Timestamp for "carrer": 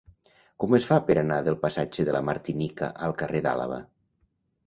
3.19-3.43